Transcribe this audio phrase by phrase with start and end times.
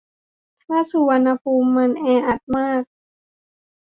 [0.65, 2.81] ถ้าสุวรรณภูมิมันแออัดมาก